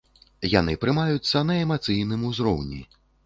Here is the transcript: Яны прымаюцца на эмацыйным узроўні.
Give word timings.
Яны 0.53 0.73
прымаюцца 0.85 1.43
на 1.51 1.59
эмацыйным 1.65 2.23
узроўні. 2.31 2.81